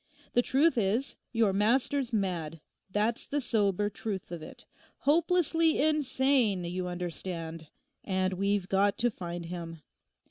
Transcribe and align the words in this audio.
The 0.33 0.41
truth 0.41 0.79
is 0.79 1.15
your 1.31 1.53
master's 1.53 2.11
mad, 2.11 2.59
that's 2.89 3.23
the 3.27 3.39
sober 3.39 3.87
truth 3.87 4.31
of 4.31 4.41
it—hopelessly 4.41 5.79
insane, 5.79 6.63
you 6.63 6.87
understand; 6.87 7.67
and 8.03 8.33
we've 8.33 8.67
got 8.67 8.97
to 8.97 9.11
find 9.11 9.45
him. 9.45 9.81